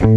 [0.00, 0.14] Der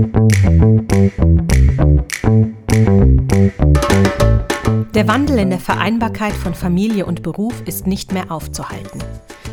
[5.07, 9.01] Wandel in der Vereinbarkeit von Familie und Beruf ist nicht mehr aufzuhalten.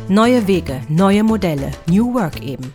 [0.07, 2.71] Neue Wege, neue Modelle, New Work eben.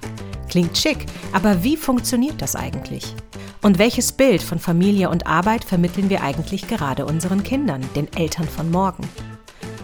[0.49, 3.15] Klingt schick, aber wie funktioniert das eigentlich?
[3.63, 8.49] Und welches Bild von Familie und Arbeit vermitteln wir eigentlich gerade unseren Kindern, den Eltern
[8.49, 9.09] von morgen?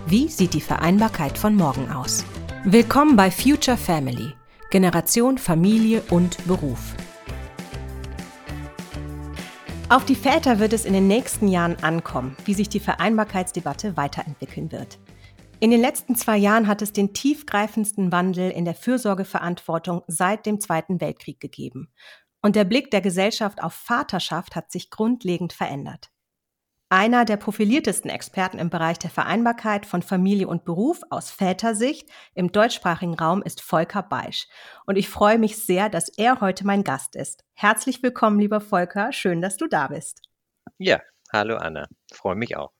[0.08, 2.24] Wie sieht die Vereinbarkeit von morgen aus?
[2.64, 4.32] Willkommen bei Future Family,
[4.70, 6.96] Generation Familie und Beruf.
[9.90, 14.70] Auf die Väter wird es in den nächsten Jahren ankommen, wie sich die Vereinbarkeitsdebatte weiterentwickeln
[14.70, 15.00] wird.
[15.58, 20.60] In den letzten zwei Jahren hat es den tiefgreifendsten Wandel in der Fürsorgeverantwortung seit dem
[20.60, 21.92] Zweiten Weltkrieg gegeben.
[22.40, 26.12] Und der Blick der Gesellschaft auf Vaterschaft hat sich grundlegend verändert.
[26.92, 32.50] Einer der profiliertesten Experten im Bereich der Vereinbarkeit von Familie und Beruf aus Vätersicht im
[32.50, 34.48] deutschsprachigen Raum ist Volker Beisch.
[34.86, 37.44] Und ich freue mich sehr, dass er heute mein Gast ist.
[37.52, 39.12] Herzlich willkommen, lieber Volker.
[39.12, 40.22] Schön, dass du da bist.
[40.78, 41.00] Ja,
[41.32, 41.86] hallo Anna.
[42.12, 42.72] Freue mich auch.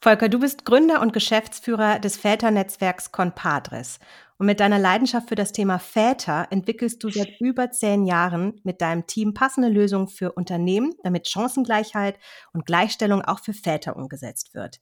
[0.00, 3.98] Volker, du bist Gründer und Geschäftsführer des Väternetzwerks Compadres.
[4.38, 8.80] Und mit deiner Leidenschaft für das Thema Väter entwickelst du seit über zehn Jahren mit
[8.80, 12.20] deinem Team passende Lösungen für Unternehmen, damit Chancengleichheit
[12.52, 14.80] und Gleichstellung auch für Väter umgesetzt wird.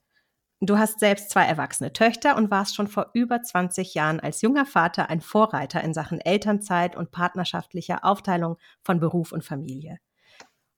[0.60, 4.66] Du hast selbst zwei erwachsene Töchter und warst schon vor über 20 Jahren als junger
[4.66, 9.98] Vater ein Vorreiter in Sachen Elternzeit und partnerschaftlicher Aufteilung von Beruf und Familie.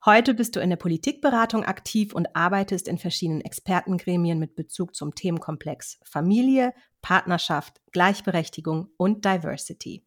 [0.04, 5.14] Heute bist du in der Politikberatung aktiv und arbeitest in verschiedenen Expertengremien mit Bezug zum
[5.14, 6.72] Themenkomplex Familie,
[7.08, 10.04] Partnerschaft, Gleichberechtigung und Diversity.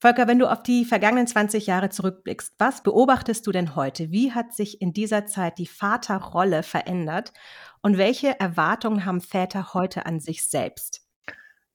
[0.00, 4.10] Volker, wenn du auf die vergangenen 20 Jahre zurückblickst, was beobachtest du denn heute?
[4.10, 7.32] Wie hat sich in dieser Zeit die Vaterrolle verändert
[7.80, 11.01] und welche Erwartungen haben Väter heute an sich selbst?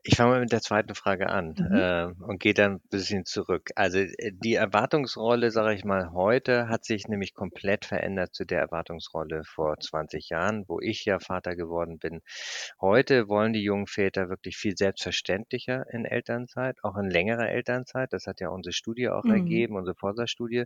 [0.04, 1.76] Ich fange mal mit der zweiten Frage an mhm.
[1.76, 3.72] äh, und gehe dann ein bisschen zurück.
[3.76, 8.62] Also äh, die Erwartungsrolle, sage ich mal, heute hat sich nämlich komplett verändert zu der
[8.62, 12.22] Erwartungsrolle vor 20 Jahren, wo ich ja Vater geworden bin.
[12.80, 18.14] Heute wollen die jungen Väter wirklich viel selbstverständlicher in Elternzeit, auch in längerer Elternzeit.
[18.14, 19.34] Das hat ja unsere Studie auch mhm.
[19.34, 20.66] ergeben, unsere Forsa-Studie.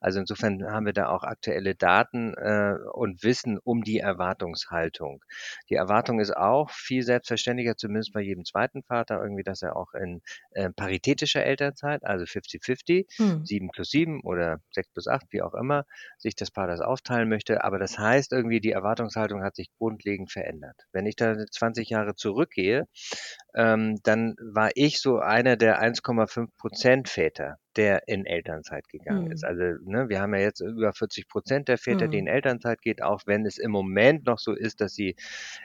[0.00, 5.24] Also insofern haben wir da auch aktuelle Daten äh, und Wissen um die Erwartungshaltung.
[5.70, 9.94] Die Erwartung ist auch viel selbstverständlicher, zumindest bei jedem zweiten Vater irgendwie, dass er auch
[9.94, 13.44] in äh, paritätischer Elternzeit, also 50-50, hm.
[13.44, 15.84] 7 plus 7 oder 6 plus 8, wie auch immer,
[16.18, 17.64] sich das Paar das aufteilen möchte.
[17.64, 20.76] Aber das heißt irgendwie, die Erwartungshaltung hat sich grundlegend verändert.
[20.92, 22.86] Wenn ich da 20 Jahre zurückgehe,
[23.54, 29.32] ähm, dann war ich so einer der 1,5 Prozent Väter, der in Elternzeit gegangen mhm.
[29.32, 29.44] ist.
[29.44, 32.10] Also ne, wir haben ja jetzt über 40 Prozent der Väter, mhm.
[32.10, 32.26] die in.
[32.26, 35.16] Elternzeit geht, auch wenn es im Moment noch so ist, dass sie,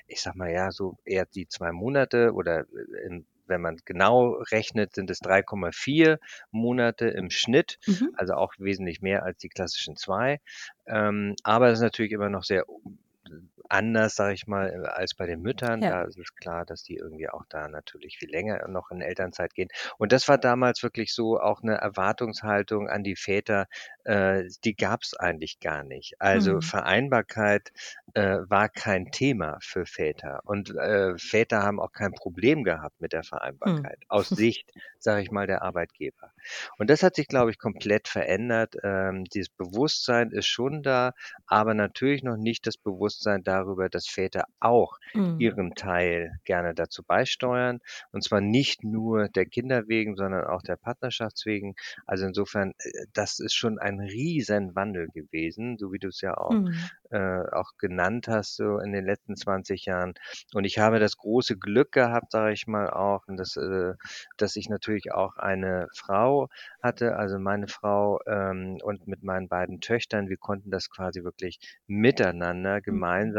[0.08, 4.32] ich sag mal ja, so eher die zwei Monate oder äh, in, wenn man genau
[4.52, 6.20] rechnet, sind es 3,4
[6.52, 8.12] Monate im Schnitt, mhm.
[8.14, 10.40] also auch wesentlich mehr als die klassischen zwei.
[10.86, 12.66] Ähm, aber es ist natürlich immer noch sehr
[13.70, 15.82] anders, sage ich mal, äh, als bei den Müttern.
[15.82, 15.90] Ja.
[15.90, 19.54] Da ist es klar, dass die irgendwie auch da natürlich viel länger noch in Elternzeit
[19.54, 19.70] gehen.
[19.98, 23.68] Und das war damals wirklich so auch eine Erwartungshaltung an die Väter,
[24.04, 26.16] äh, die gab es eigentlich gar nicht.
[26.20, 26.62] Also mhm.
[26.62, 27.72] Vereinbarkeit
[28.14, 30.42] äh, war kein Thema für Väter.
[30.46, 33.26] Und äh, Väter haben auch kein Problem gehabt mit der mhm.
[33.26, 34.10] Vereinbarkeit, mhm.
[34.10, 36.32] aus Sicht, sage ich mal, der Arbeitgeber.
[36.78, 38.76] Und das hat sich, glaube ich, komplett verändert.
[38.84, 41.14] Ähm, dieses Bewusstsein ist schon da,
[41.46, 45.40] aber natürlich noch nicht das Bewusstsein darüber, dass Väter auch mhm.
[45.40, 47.80] ihren Teil gerne dazu beisteuern.
[48.12, 51.76] Und zwar nicht nur der Kinder wegen, sondern auch der Partnerschafts wegen.
[52.06, 56.38] Also insofern, äh, das ist schon ein riesen Wandel gewesen, so wie du es ja
[56.38, 56.74] auch mhm
[57.12, 60.14] äh, auch genannt hast, so in den letzten 20 Jahren.
[60.54, 63.94] Und ich habe das große Glück gehabt, sage ich mal auch, und das, äh,
[64.38, 66.50] dass ich natürlich auch eine Frau
[66.82, 71.60] hatte, also meine Frau ähm, und mit meinen beiden Töchtern, wir konnten das quasi wirklich
[71.88, 72.84] miteinander mhm.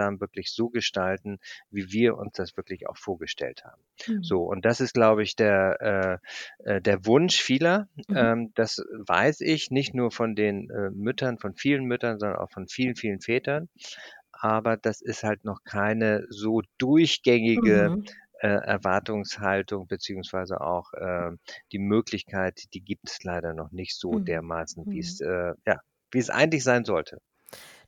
[0.08, 1.38] Gemeinsam wirklich so gestalten,
[1.70, 3.82] wie wir uns das wirklich auch vorgestellt haben.
[4.06, 4.22] Mhm.
[4.22, 6.20] So, und das ist, glaube ich, der,
[6.64, 7.88] äh, äh, der Wunsch vieler.
[8.08, 8.16] Mhm.
[8.16, 12.50] Ähm, das weiß ich nicht nur von den äh, Müttern, von vielen Müttern, sondern auch
[12.50, 13.68] von vielen, vielen Vätern.
[14.32, 18.04] Aber das ist halt noch keine so durchgängige mhm.
[18.40, 21.32] äh, Erwartungshaltung beziehungsweise auch äh,
[21.72, 24.24] die Möglichkeit, die gibt es leider noch nicht so mhm.
[24.24, 25.26] dermaßen, wie es mhm.
[25.26, 25.80] äh, ja,
[26.12, 27.18] wie es eigentlich sein sollte.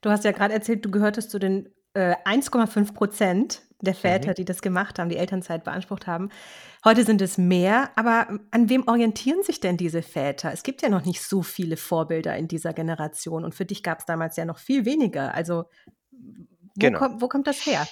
[0.00, 1.68] Du hast ja gerade erzählt, du gehörtest zu den
[2.00, 4.34] äh, 1,5 Prozent der Väter, mhm.
[4.34, 6.30] die das gemacht haben, die Elternzeit beansprucht haben.
[6.84, 10.52] Heute sind es mehr, aber an wem orientieren sich denn diese Väter?
[10.52, 14.00] Es gibt ja noch nicht so viele Vorbilder in dieser Generation und für dich gab
[14.00, 15.34] es damals ja noch viel weniger.
[15.34, 15.64] Also
[16.12, 16.98] wo, genau.
[16.98, 17.86] kommt, wo kommt das her?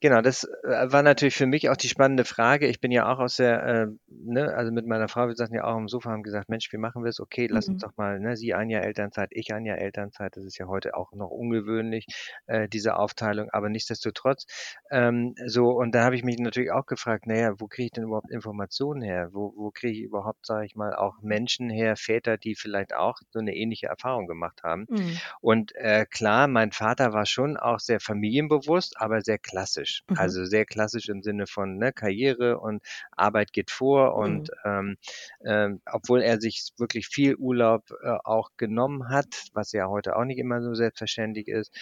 [0.00, 2.66] Genau, das äh, war natürlich für mich auch die spannende Frage.
[2.66, 5.64] Ich bin ja auch aus der, äh, ne, also mit meiner Frau, wir saßen ja
[5.64, 7.20] auch am Sofa, haben gesagt, Mensch, wie machen wir es?
[7.20, 7.82] Okay, lass uns Mhm.
[7.82, 10.36] doch mal, ne, sie ein Jahr Elternzeit, ich ein Jahr Elternzeit.
[10.36, 12.06] Das ist ja heute auch noch ungewöhnlich,
[12.46, 14.46] äh, diese Aufteilung, aber nichtsdestotrotz,
[14.90, 18.04] ähm, so, und da habe ich mich natürlich auch gefragt, naja, wo kriege ich denn
[18.04, 19.30] überhaupt Informationen her?
[19.32, 23.18] Wo, wo kriege ich überhaupt, sage ich mal, auch Menschen her, Väter, die vielleicht auch
[23.30, 24.88] so eine ähnliche Erfahrung gemacht haben?
[24.88, 25.20] Mhm.
[25.40, 30.02] Und äh, klar, mein Vater war schon auch sehr familienbewusst, aber sehr klassisch.
[30.10, 30.14] Mhm.
[30.14, 32.82] Also sehr klassisch im Sinne von ne, Karriere und
[33.12, 34.16] Arbeit geht vor.
[34.16, 34.50] Und Mhm.
[34.64, 34.96] ähm,
[35.44, 40.24] ähm, obwohl er sich wirklich viel Urlaub äh, auch genommen hat, was ja heute auch
[40.24, 41.72] nicht immer so selbstverständlich ist.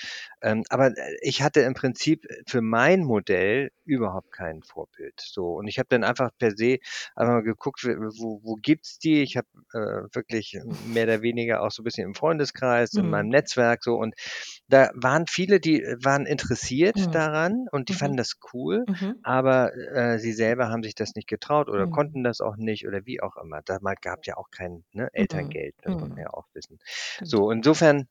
[0.43, 5.15] Ähm, aber äh, ich hatte im Prinzip für mein Modell überhaupt kein Vorbild.
[5.21, 6.79] So und ich habe dann einfach per se
[7.15, 9.23] einfach mal geguckt, wo, wo gibt's die?
[9.23, 13.29] Ich habe äh, wirklich mehr oder weniger auch so ein bisschen im Freundeskreis, in meinem
[13.29, 13.29] Mhm.
[13.29, 14.15] Netzwerk so und
[14.69, 17.15] da waren viele, die waren interessiert Mhm.
[17.15, 18.19] daran und die fanden Mhm.
[18.19, 19.25] das cool, Mhm.
[19.25, 21.89] aber äh, sie selber haben sich das nicht getraut oder Mhm.
[21.89, 23.63] konnten das auch nicht oder wie auch immer.
[23.63, 25.59] Damals gab ja auch kein ne, Mhm.
[25.63, 26.25] Elterngeld, das muss man Mhm.
[26.25, 26.79] ja auch wissen.
[27.09, 27.43] Stimmt.
[27.43, 28.09] So, insofern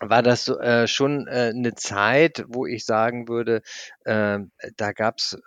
[0.00, 3.62] war das so, äh, schon äh, eine Zeit, wo ich sagen würde,
[4.06, 5.38] ähm, da gab's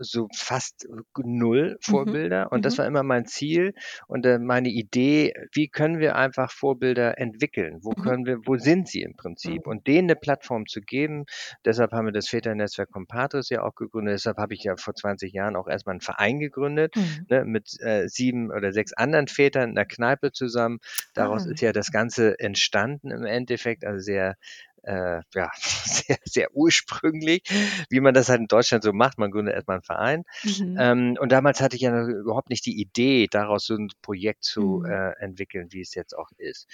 [0.00, 0.88] so fast
[1.18, 2.18] null Mhm.
[2.20, 2.78] Vorbilder und das Mhm.
[2.78, 3.74] war immer mein Ziel
[4.08, 7.78] und äh, meine Idee, wie können wir einfach Vorbilder entwickeln?
[7.82, 8.10] Wo Mhm.
[8.10, 9.66] können wir, wo sind sie im Prinzip?
[9.66, 9.66] Mhm.
[9.66, 11.24] Und denen eine Plattform zu geben.
[11.64, 14.14] Deshalb haben wir das Väternetzwerk Compadres ja auch gegründet.
[14.14, 17.26] Deshalb habe ich ja vor 20 Jahren auch erstmal einen Verein gegründet, Mhm.
[17.28, 20.78] ne, mit äh, sieben oder sechs anderen Vätern in einer Kneipe zusammen.
[21.14, 21.46] Daraus Ah.
[21.46, 24.34] ist ja das Ganze entstanden im Endeffekt, also sehr
[24.82, 25.50] äh, ja,
[25.84, 27.42] sehr, sehr ursprünglich,
[27.88, 29.18] wie man das halt in Deutschland so macht.
[29.18, 30.24] Man gründet erstmal einen Verein.
[30.44, 30.76] Mhm.
[30.78, 34.44] Ähm, und damals hatte ich ja noch überhaupt nicht die Idee, daraus so ein Projekt
[34.44, 34.90] zu Mhm.
[34.90, 36.66] äh, entwickeln, wie es jetzt auch ist.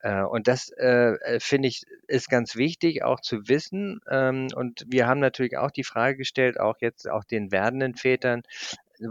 [0.00, 4.00] Äh, und das äh, äh, finde ich ist ganz wichtig, auch zu wissen.
[4.10, 8.42] Ähm, und wir haben natürlich auch die Frage gestellt, auch jetzt auch den werdenden Vätern,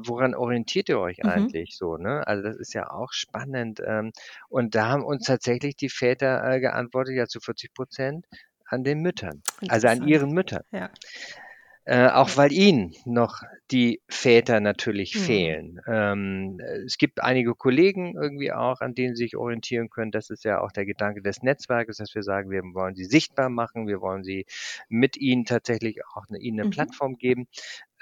[0.05, 1.47] woran orientiert ihr euch Mhm.
[1.47, 2.25] eigentlich so, ne?
[2.27, 3.81] Also das ist ja auch spannend.
[3.85, 4.11] Ähm,
[4.49, 8.25] und da haben uns tatsächlich die Väter äh, geantwortet, ja zu 40 Prozent
[8.65, 10.63] an den Müttern, also an ihren Müttern.
[10.71, 10.89] Ja.
[11.85, 15.17] Äh, auch weil ihnen noch die Väter natürlich Mhm.
[15.17, 15.81] fehlen.
[15.85, 20.11] Ähm, es gibt einige Kollegen irgendwie auch, an denen sie sich orientieren können.
[20.11, 23.49] Das ist ja auch der Gedanke des Netzwerkes, dass wir sagen, wir wollen sie sichtbar
[23.49, 24.45] machen, wir wollen sie
[24.87, 26.69] mit ihnen tatsächlich auch eine, ihnen eine Mhm.
[26.69, 27.47] Plattform geben,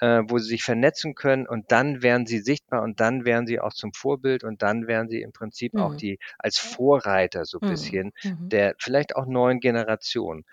[0.01, 3.59] äh, wo sie sich vernetzen können und dann werden sie sichtbar und dann werden sie
[3.59, 5.95] auch zum Vorbild und dann werden sie im Prinzip auch Mhm.
[5.95, 7.67] die als Vorreiter so ein Mhm.
[7.67, 8.51] bisschen Mhm.
[8.51, 10.43] der vielleicht auch neuen Generation.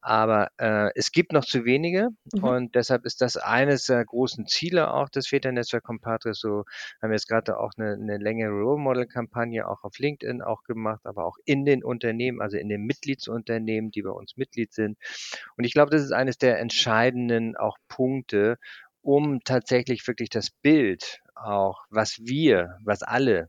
[0.00, 2.54] Aber äh, es gibt noch zu wenige Mhm.
[2.54, 6.38] und deshalb ist das eines der großen Ziele auch des Väternetzwerk Compadres.
[6.38, 6.64] So
[7.02, 10.62] haben wir jetzt gerade auch eine, eine längere Role Model Kampagne auch auf LinkedIn auch
[10.62, 14.98] gemacht, aber auch in den Unternehmen, also in den Mitgliedsunternehmen, die bei uns Mitglied sind.
[15.56, 18.56] Und ich glaube, das ist eines der entscheidenden auch Punkte,
[19.08, 23.48] um tatsächlich wirklich das Bild auch, was wir, was alle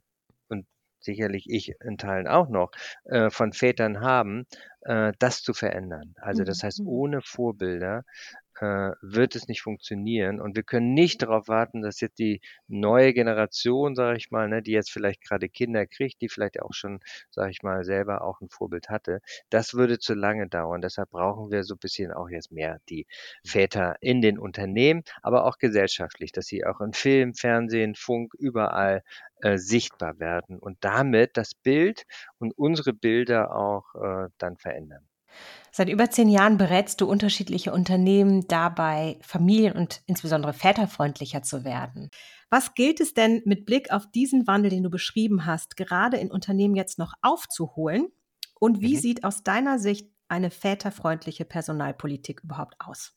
[0.49, 0.65] und
[1.01, 2.71] sicherlich ich in Teilen auch noch
[3.05, 4.45] äh, von Vätern haben,
[4.81, 6.13] äh, das zu verändern.
[6.17, 6.63] Also das Mhm.
[6.63, 6.85] heißt, Mhm.
[6.85, 8.03] ohne Vorbilder
[8.59, 10.39] äh, wird es nicht funktionieren.
[10.41, 14.61] Und wir können nicht darauf warten, dass jetzt die neue Generation, sage ich mal, ne,
[14.61, 18.41] die jetzt vielleicht gerade Kinder kriegt, die vielleicht auch schon, sage ich mal, selber auch
[18.41, 20.81] ein Vorbild hatte, das würde zu lange dauern.
[20.81, 23.05] Deshalb brauchen wir so ein bisschen auch jetzt mehr die
[23.45, 29.03] Väter in den Unternehmen, aber auch gesellschaftlich, dass sie auch in Film, Fernsehen, Funk, überall
[29.41, 32.05] äh, sichtbar werden und damit das Bild
[32.39, 35.08] und unsere Bilder auch äh, dann verändern.
[35.71, 42.09] Seit über zehn Jahren berätst du unterschiedliche Unternehmen dabei, familien- und insbesondere väterfreundlicher zu werden.
[42.49, 46.31] Was gilt es denn mit Blick auf diesen Wandel, den du beschrieben hast, gerade in
[46.31, 48.07] Unternehmen jetzt noch aufzuholen?
[48.59, 48.97] Und wie Mhm.
[48.97, 53.13] sieht aus deiner Sicht eine väterfreundliche Personalpolitik überhaupt aus?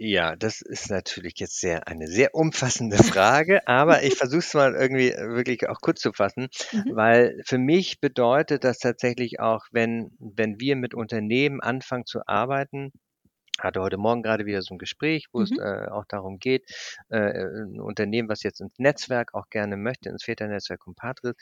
[0.00, 4.74] Ja, das ist natürlich jetzt sehr eine sehr umfassende Frage, aber ich versuche es mal
[4.74, 6.94] irgendwie äh, wirklich auch kurz zu fassen, Mhm.
[6.94, 12.92] weil für mich bedeutet das tatsächlich auch, wenn wenn wir mit Unternehmen anfangen zu arbeiten
[13.60, 15.58] hatte heute Morgen gerade wieder so ein Gespräch, wo es Mhm.
[15.58, 16.64] äh, auch darum geht,
[17.10, 21.34] äh, 'n Unternehmen, was jetzt ins Netzwerk auch gerne möchte, ins Väternetzwerk Compadres.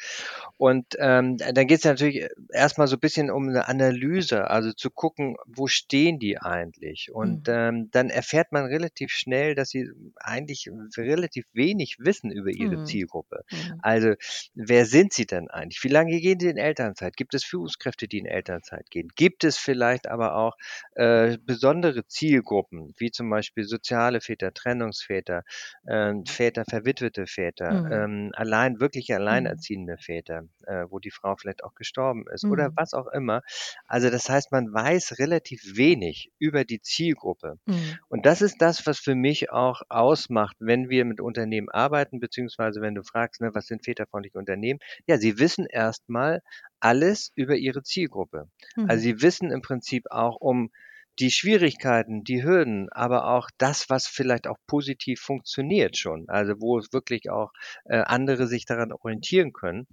[0.59, 4.73] Und, ähm, dann geht es natürlich erst mal so ein bisschen um eine Analyse, also
[4.73, 7.11] zu gucken, wo stehen die eigentlich?
[7.13, 7.49] Und, Mhm.
[7.49, 12.83] ähm, dann erfährt man relativ schnell, dass sie eigentlich relativ wenig wissen über ihre Mhm.
[12.83, 13.43] Zielgruppe.
[13.51, 13.81] Mhm.
[13.81, 14.15] Also,
[14.55, 15.83] wer sind sie denn eigentlich?
[15.85, 17.17] Wie lange gehen sie in Elternzeit?
[17.17, 19.09] Gibt es Führungskräfte, die in Elternzeit gehen?
[19.17, 20.57] Gibt es vielleicht aber auch,
[20.95, 25.43] äh, besondere Zielgruppen, wie zum Beispiel soziale Väter, Trennungsväter,
[25.87, 28.07] äh, Väter, verwitwete Väter, Mhm.
[28.07, 29.67] ähm, allein, wirklich Mhm.
[29.67, 32.77] alleinerziehende Väter, äh, wo die Frau vielleicht auch gestorben ist oder Mhm.
[32.77, 33.43] was auch immer.
[33.87, 37.59] Also das heißt, man weiß relativ wenig über die Zielgruppe.
[37.67, 37.99] Mhm.
[38.09, 42.81] Und das ist das, was für mich auch ausmacht, wenn wir mit Unternehmen arbeiten, beziehungsweise
[42.81, 44.81] wenn du fragst, ne, was sind väterfreundliche Unternehmen?
[45.07, 46.41] Ja, sie wissen erstmal
[46.81, 48.49] alles über ihre Zielgruppe.
[48.83, 49.03] Also Mhm.
[49.03, 50.71] sie wissen im Prinzip auch um
[51.19, 56.29] die Schwierigkeiten, die Hürden, aber auch das, was vielleicht auch positiv funktioniert schon.
[56.29, 57.51] Also wo es wirklich auch
[57.85, 59.87] äh, andere sich daran orientieren können.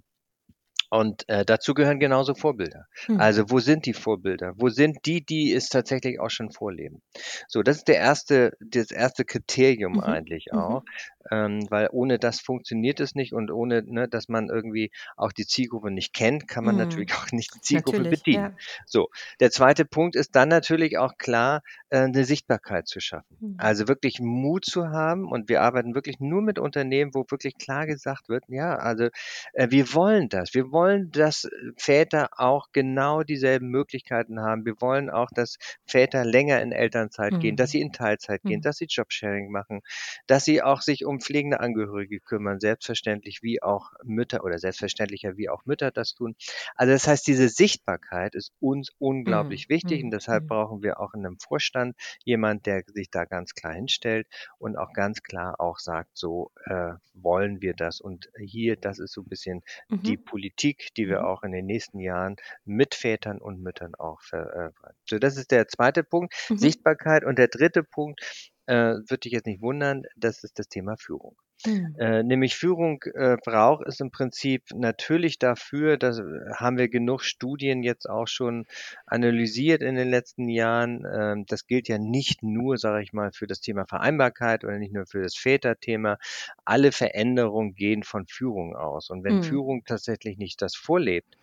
[0.90, 2.86] Und äh, dazu gehören genauso Vorbilder.
[3.08, 3.20] Mhm.
[3.20, 4.52] Also wo sind die Vorbilder?
[4.56, 7.02] Wo sind die, die es tatsächlich auch schon vorleben?
[7.48, 10.00] So, das ist der erste, das erste Kriterium Mhm.
[10.00, 10.58] eigentlich Mhm.
[10.58, 10.82] auch,
[11.30, 15.46] ähm, weil ohne das funktioniert es nicht und ohne, ne, dass man irgendwie auch die
[15.46, 16.78] Zielgruppe nicht kennt, kann man Mhm.
[16.78, 18.50] natürlich auch nicht die Zielgruppe Natürlich, bedienen.
[18.50, 18.54] ja.
[18.86, 19.08] So,
[19.40, 23.38] der zweite Punkt ist dann natürlich auch klar, äh, eine Sichtbarkeit zu schaffen.
[23.40, 23.56] Mhm.
[23.56, 27.86] Also wirklich Mut zu haben und wir arbeiten wirklich nur mit Unternehmen, wo wirklich klar
[27.86, 29.08] gesagt wird, ja, also
[29.52, 30.54] äh, wir wollen das.
[30.54, 34.64] Wir wollen, dass Väter auch genau dieselben Möglichkeiten haben.
[34.64, 37.72] Wir wollen auch, dass Väter länger in Elternzeit gehen, dass Mhm.
[37.72, 38.62] sie in Teilzeit gehen, Mhm.
[38.62, 39.80] dass sie Jobsharing machen,
[40.26, 45.48] dass sie auch sich um pflegende Angehörige kümmern, selbstverständlich wie auch Mütter oder selbstverständlicher wie
[45.48, 46.34] auch Mütter das tun.
[46.76, 49.68] Also das heißt, diese Sichtbarkeit ist uns unglaublich Mhm.
[49.68, 50.12] wichtig und Mhm.
[50.12, 50.48] deshalb Mhm.
[50.48, 54.26] brauchen wir auch in einem Vorstand jemand, der sich da ganz klar hinstellt
[54.58, 59.12] und auch ganz klar auch sagt, so äh, wollen wir das und hier, das ist
[59.12, 60.18] so ein bisschen die Mhm.
[60.18, 61.26] Politik, die wir Mhm.
[61.26, 65.50] auch in den nächsten Jahren mit Vätern und Müttern auch ver äh, so, das ist
[65.50, 66.84] der zweite Punkt, Mhm.
[66.84, 70.96] Sichtbarkeit und der dritte Punkt, äh, wird dich jetzt nicht wundern, das ist das Thema
[70.96, 71.36] Führung.
[71.66, 71.98] Mhm.
[71.98, 76.20] Äh, nämlich Führung äh, braucht es im Prinzip natürlich dafür, das
[76.56, 78.66] haben wir genug Studien jetzt auch schon
[79.06, 81.04] analysiert in den letzten Jahren.
[81.10, 84.92] Ähm, das gilt ja nicht nur, sage ich mal, für das Thema Vereinbarkeit oder nicht
[84.92, 86.18] nur für das Väterthema.
[86.64, 89.10] Alle Veränderungen gehen von Führung aus.
[89.10, 89.40] Und wenn Mhm.
[89.40, 91.36] Führung tatsächlich nicht das vorlebt,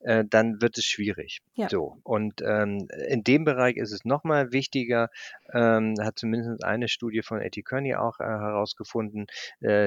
[0.00, 1.40] äh, dann wird es schwierig.
[1.54, 1.70] Ja.
[1.70, 5.08] So, und ähm, in dem Bereich ist es nochmal wichtiger,
[5.52, 9.26] ähm, hat zumindest eine Studie von Etty Kearney auch äh, herausgefunden,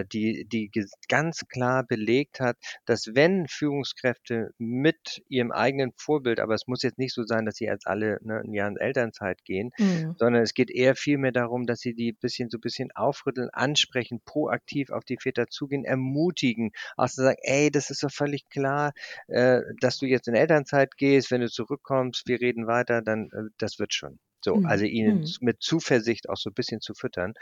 [0.05, 6.53] die, die ges- ganz klar belegt hat, dass wenn Führungskräfte mit ihrem eigenen Vorbild, aber
[6.55, 9.43] es muss jetzt nicht so sein, dass sie als alle ne, ein Jahr in Elternzeit
[9.45, 10.15] gehen, Mhm.
[10.15, 14.21] sondern es geht eher vielmehr darum, dass sie die bisschen so ein bisschen aufrütteln, ansprechen,
[14.25, 18.93] proaktiv auf die Väter zugehen, ermutigen, auch zu sagen, ey, das ist doch völlig klar,
[19.27, 23.49] äh, dass du jetzt in Elternzeit gehst, wenn du zurückkommst, wir reden weiter, dann äh,
[23.57, 24.19] das wird schon.
[24.43, 24.85] So, also Mhm.
[24.85, 25.35] ihnen Mhm.
[25.41, 27.33] mit Zuversicht auch so ein bisschen zu füttern.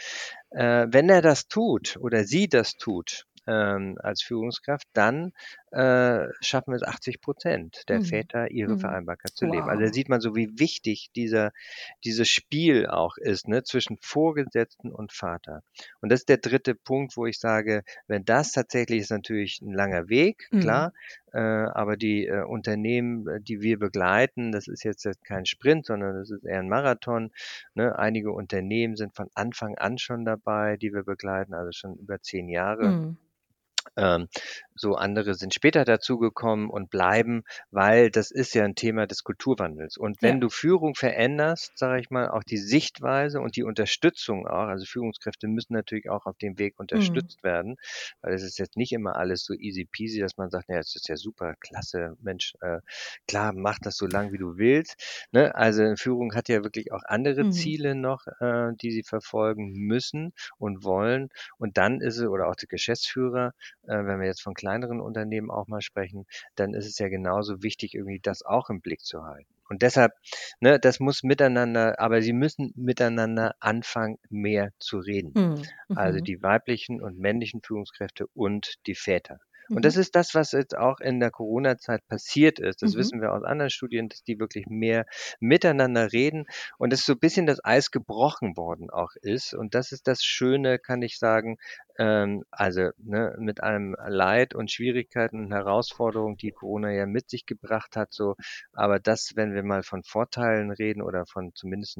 [0.51, 5.31] Äh, wenn er das tut oder sie das tut ähm, als Führungskraft, dann
[5.71, 8.01] äh, schaffen es 80 Prozent der Mhm.
[8.01, 8.77] Väter, ihre Mhm.
[8.77, 9.69] Vereinbarkeit zu leben.
[9.69, 9.93] Also da Wow.
[9.93, 11.51] sieht man so, wie wichtig dieser,
[12.03, 15.61] dieses Spiel auch ist, ne, zwischen Vorgesetzten und Vater.
[16.01, 19.73] Und das ist der dritte Punkt, wo ich sage, wenn das tatsächlich ist natürlich ein
[19.73, 20.81] langer Weg, Mhm.
[20.81, 20.93] klar,
[21.39, 26.29] aber die äh, Unternehmen, äh, die wir begleiten, das ist jetzt kein Sprint, sondern das
[26.29, 27.31] ist eher ein Marathon.
[27.73, 27.97] Ne?
[27.97, 32.49] Einige Unternehmen sind von Anfang an schon dabei, die wir begleiten, also schon über zehn
[32.49, 32.87] Jahre.
[32.87, 33.17] Mhm.
[33.97, 34.27] Ähm,
[34.75, 39.97] so andere sind später dazugekommen und bleiben, weil das ist ja ein Thema des Kulturwandels.
[39.97, 40.41] Und wenn Ja.
[40.41, 45.47] du Führung veränderst, sage ich mal, auch die Sichtweise und die Unterstützung auch, also Führungskräfte
[45.47, 47.31] müssen natürlich auch auf dem Weg Mhm.
[47.31, 47.75] unterstützt werden,
[48.21, 50.95] weil es ist jetzt nicht immer alles so easy peasy, dass man sagt, ja, es
[50.95, 52.79] ist ja super, klasse, Mensch, äh,
[53.27, 55.27] klar, mach das so lang, wie du willst.
[55.31, 55.53] Ne?
[55.55, 57.47] Also Führung hat ja wirklich auch andere Mhm.
[57.47, 61.29] Ziele noch, äh, die sie verfolgen müssen und wollen.
[61.57, 63.53] Und dann ist es, oder auch der Geschäftsführer,
[63.87, 67.63] äh, wenn wir jetzt von kleineren Unternehmen auch mal sprechen, dann ist es ja genauso
[67.63, 69.53] wichtig, irgendwie das auch im Blick zu halten.
[69.69, 70.11] Und deshalb,
[70.59, 75.35] ne, das muss miteinander, aber sie müssen miteinander anfangen, mehr zu reden.
[75.35, 75.73] Mhm.
[75.93, 76.25] Also Mhm.
[76.25, 79.39] die weiblichen und männlichen Führungskräfte und die Väter.
[79.73, 79.97] Und das Mhm.
[79.97, 82.81] ist das, was jetzt auch in der Corona-Zeit passiert ist.
[82.81, 82.93] Das Mhm.
[82.93, 85.05] wissen wir aus anderen Studien, dass die wirklich mehr
[85.39, 86.45] miteinander reden
[86.77, 89.53] und dass so ein bisschen das Eis gebrochen worden auch ist.
[89.53, 91.55] Und das ist das Schöne, kann ich sagen,
[92.01, 97.45] ähm, also ne, mit einem Leid und Schwierigkeiten und Herausforderungen, die Corona ja mit sich
[97.45, 98.35] gebracht hat, so,
[98.73, 101.99] aber das, wenn wir mal von Vorteilen reden oder von zumindest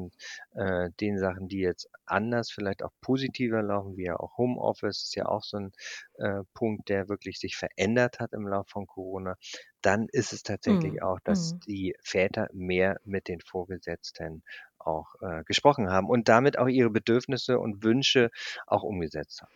[0.55, 5.15] äh, den Sachen, die jetzt anders, vielleicht auch positiver laufen, wie ja auch Homeoffice, ist
[5.15, 5.72] ja auch so ein
[6.15, 9.36] äh, Punkt, der wirklich sich verändert hat im Laufe von Corona,
[9.81, 11.03] dann ist es tatsächlich Mhm.
[11.03, 11.62] auch, dass Mhm.
[11.67, 14.43] die Väter mehr mit den Vorgesetzten
[14.85, 18.31] auch äh, gesprochen haben und damit auch ihre Bedürfnisse und Wünsche
[18.67, 19.51] auch umgesetzt haben.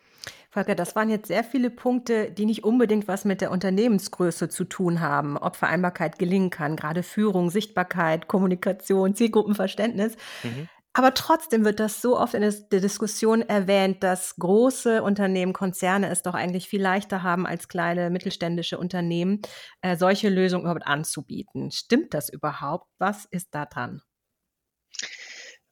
[0.50, 4.64] Volker, das waren jetzt sehr viele Punkte, die nicht unbedingt was mit der Unternehmensgröße zu
[4.64, 10.16] tun haben, ob Vereinbarkeit gelingen kann, gerade Führung, Sichtbarkeit, Kommunikation, Zielgruppenverständnis.
[10.44, 10.70] Mhm.
[10.98, 16.22] Aber trotzdem wird das so oft in der Diskussion erwähnt, dass große Unternehmen, Konzerne es
[16.22, 19.42] doch eigentlich viel leichter haben als kleine mittelständische Unternehmen,
[19.82, 21.70] äh, solche Lösungen überhaupt anzubieten.
[21.70, 22.88] Stimmt das überhaupt?
[22.98, 24.04] Was ist da dran?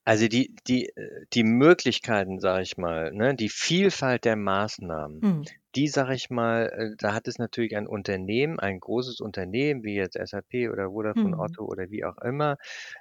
[0.06, 5.54] Also die die äh, die Möglichkeiten, sage ich mal, ne, die Vielfalt der Maßnahmen, Mhm.
[5.76, 9.96] die sage ich mal, äh, da hat es natürlich ein Unternehmen, ein großes Unternehmen wie
[9.96, 11.38] jetzt SAP oder Vodafone Mhm.
[11.38, 12.56] Otto oder wie auch immer,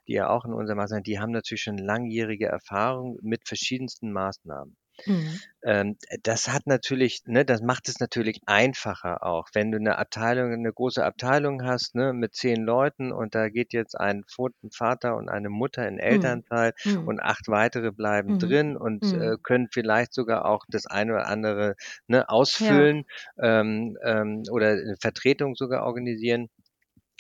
[0.09, 4.77] die ja auch in unserem Maßnahmen die haben natürlich schon langjährige Erfahrung mit verschiedensten Maßnahmen.
[5.07, 5.43] Mhm.
[5.65, 9.49] Ähm, das hat natürlich ne, das macht es natürlich einfacher auch.
[9.55, 13.73] Wenn du 'ne Abteilung 'ne große Abteilung hast, ne, mit 10 Leuten und da geht
[13.73, 14.25] jetzt ein
[14.73, 16.43] Vater und eine Mutter in Mhm.
[16.53, 17.13] Elternzeit Mhm.
[17.13, 18.39] und 8 weitere bleiben Mhm.
[18.39, 19.43] drin und, äh, Mhm.
[19.43, 21.75] können vielleicht sogar auch das eine oder andere,
[22.09, 22.29] ne,
[22.59, 22.93] Ja.
[22.93, 23.05] ausfüllen,
[23.41, 26.49] ähm, ähm, oder 'ne Vertretung sogar organisieren,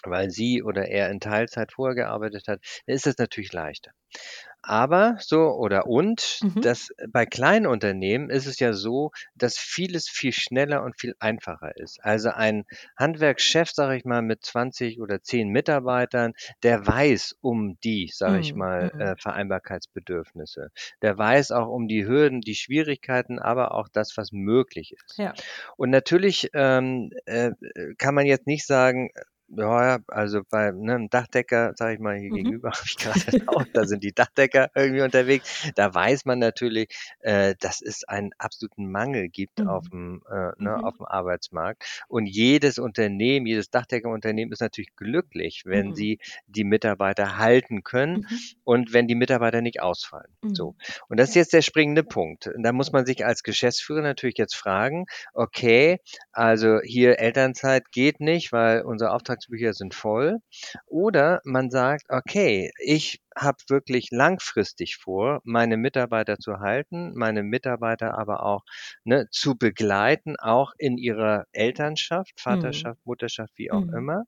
[0.07, 3.93] weil sie oder er in Teilzeit vorher gearbeitet hat, dann ist das natürlich leichter.
[4.65, 6.63] Aber so oder und, Mhm.
[6.63, 11.77] das bei kleinen Unternehmen ist es ja so, dass vieles viel schneller und viel einfacher
[11.77, 11.99] ist.
[12.05, 12.65] Also, ein
[12.97, 18.55] Handwerkschef, sage ich mal, mit 20 oder 10 Mitarbeitern, der weiß um die, sage ich
[18.55, 18.55] Mhm.
[18.55, 18.99] mal, Mhm.
[18.99, 20.69] äh, Vereinbarkeitsbedürfnisse.
[21.03, 25.19] Der weiß auch um die Hürden, die Schwierigkeiten, aber auch das, was möglich ist.
[25.19, 25.43] Ja.
[25.77, 29.23] Und natürlich, ähm, äh, äh, kann man jetzt nicht sagen, äh,
[29.57, 32.33] ja, also bei, ne, 'nem Dachdecker, sage ich mal, hier Mhm.
[32.33, 35.71] gegenüber habe ich das Haus, da sind die Dachdecker irgendwie unterwegs.
[35.75, 36.89] Da weiß man natürlich,
[37.21, 39.67] äh, dass es einen absoluten Mangel gibt Mhm.
[39.67, 40.83] auf'm, äh, ne, Mhm.
[40.83, 42.05] auf'm Arbeitsmarkt.
[42.09, 45.95] Und jedes Unternehmen, jedes Dachdeckerunternehmen ist natürlich glücklich, wenn Mhm.
[45.95, 48.55] sie die Mitarbeiter halten können Mhm.
[48.65, 50.37] und wenn die Mitarbeiter nicht ausfallen.
[50.55, 50.75] So.
[50.75, 50.93] Mhm.
[51.09, 52.51] Und das ist jetzt der springende Punkt.
[52.59, 55.99] Da muss man sich als Geschäftsführer natürlich jetzt fragen: „Okay,
[56.33, 60.39] also hier Elternzeit geht nicht, weil unsere Auftragsbücher sind voll.“
[60.87, 68.17] Oder man sagt: „Okay, ich habe wirklich langfristig vor, meine Mitarbeiter zu halten, meine Mitarbeiter
[68.19, 68.63] aber auch,
[69.05, 72.93] ne, zu begleiten, auch in ihrer Elternschaft, Mhm.
[72.93, 73.97] Vaterschaft, Mutterschaft, wie auch Mhm.
[73.97, 74.25] immer.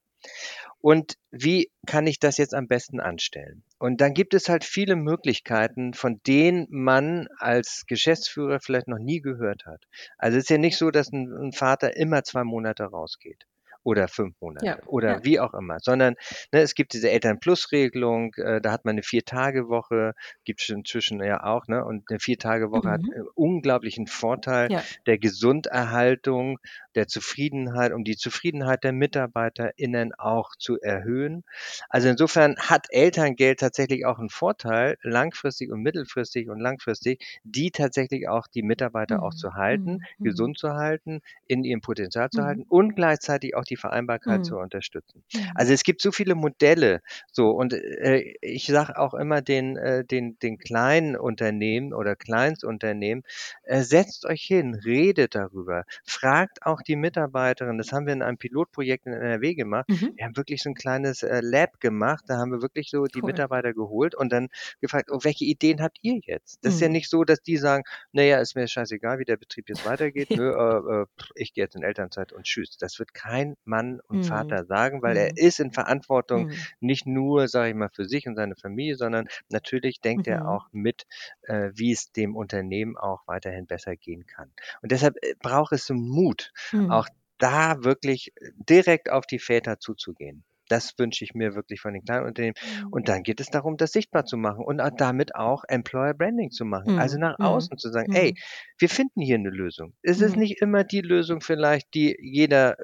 [0.79, 4.95] Und wie kann ich das jetzt am besten anstellen?“ Und dann gibt es halt viele
[4.95, 9.83] Möglichkeiten, von denen man als Geschäftsführer vielleicht noch nie gehört hat.
[10.17, 13.45] Also, es ist ja nicht so, dass 'n 'n Vater immer 2 Monate rausgeht
[13.85, 15.19] oder 5 Ja, Monate ja.
[15.23, 16.15] oder wie auch immer, sondern,
[16.53, 20.13] ne, es gibt diese Eltern-Plus-Regelung, äh, da hat man 'ne Vier-Tage-Woche,
[20.45, 21.85] gibt's inzwischen ja auch, ne?
[21.85, 23.15] Und 'ne Vier-Tage-Woche hat, Mhm.
[23.15, 24.87] äh, unglaublichen Vorteil Ja.
[25.07, 26.59] der Gesunderhaltung,
[26.95, 31.43] der Zufriedenheit, um die Zufriedenheit der MitarbeiterInnen auch zu erhöhen.
[31.89, 38.27] Also, insofern hat Elterngeld tatsächlich auch 'n Vorteil, langfristig und mittelfristig und langfristig, die tatsächlich
[38.29, 39.35] auch die Mitarbeiter auch Mhm.
[39.35, 40.19] zu halten, Mhm.
[40.19, 40.45] Mhm.
[40.45, 42.65] gesund zu halten, in ihrem Potenzial zu halten Mhm.
[42.69, 44.59] und gleichzeitig auch die Vereinbarkeit zu Mhm.
[44.59, 45.23] unterstützen.
[45.33, 45.55] Mhm.
[45.55, 50.05] Also, es gibt so viele Modelle, so und, äh, ich sage auch immer den äh,
[50.05, 53.23] den den kleinen Unternehmen oder Kleinstunternehmen:
[53.63, 58.37] „Äh, setzt euch hin, redet darüber, fragt auch die Mitarbeiterin.“ Das haben wir in einem
[58.37, 59.87] Pilotprojekt in NRW gemacht.
[59.89, 60.15] Mhm.
[60.15, 62.23] Wir haben wirklich so 'n kleines, äh, Lab gemacht.
[62.27, 63.45] Da haben wir wirklich so die Cool.
[63.45, 64.47] Mitarbeiter geholt und dann
[64.81, 66.89] gefragt: „Oh, welche Ideen habt ihr jetzt?“ Das ist ja Mhm.
[66.89, 70.29] nicht so, dass die sagen: „Na ja, ist mir scheißegal, wie der Betrieb jetzt weitergeht.
[70.35, 74.23] Nö, äh, äh, ich gehe jetzt in Elternzeit und tschüss.“ Das wird kein Mann und
[74.23, 74.25] Mhm.
[74.25, 75.37] Vater sagen, weil er Mhm.
[75.37, 76.67] ist in Verantwortung Mhm.
[76.79, 80.49] nicht nur, sage ich mal, für sich und seine Familie, sondern natürlich denkt er Mhm.
[80.49, 81.03] auch mit,
[81.43, 84.53] äh, wie es dem Unternehmen auch weiterhin besser gehen kann.
[84.81, 86.87] Und deshalb, äh, braucht es so Mut, Mhm.
[86.87, 87.07] auch
[87.39, 88.31] da wirklich
[88.69, 90.43] direkt auf die Väter zuzugehen.
[90.69, 92.55] Das wünsche ich mir wirklich von den kleinen Unternehmen.
[92.61, 92.91] Mhm.
[92.91, 96.65] Und dann geht es darum, das sichtbar zu machen und damit auch Employer Branding zu
[96.65, 96.91] machen.
[96.95, 97.19] Also, Mhm.
[97.19, 97.37] nach Mhm.
[97.41, 98.43] außen zu sagen: „Ey, Mhm.
[98.79, 100.37] wir finden hier 'ne Lösung.“ Es ist Mhm.
[100.37, 102.77] nicht immer die Lösung vielleicht, die jeder